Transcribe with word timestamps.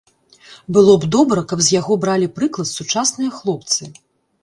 Было 0.77 0.95
б 1.03 1.09
добра, 1.17 1.43
каб 1.53 1.63
з 1.67 1.77
яго 1.79 1.99
бралі 2.07 2.33
прыклад 2.41 2.67
сучасныя 2.77 3.39
хлопцы. 3.41 3.81